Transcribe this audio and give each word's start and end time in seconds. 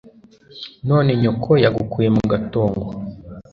None 0.89 1.11
nyoko 1.21 1.51
yagukuye 1.63 2.09
mu 2.15 2.23
gatongo 2.31 2.87